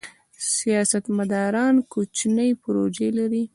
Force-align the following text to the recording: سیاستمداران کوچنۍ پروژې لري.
سیاستمداران 0.53 1.75
کوچنۍ 1.93 2.49
پروژې 2.63 3.09
لري. 3.17 3.43